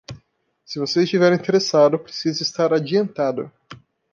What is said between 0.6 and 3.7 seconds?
Se você estiver interessado, precisa estar adiantado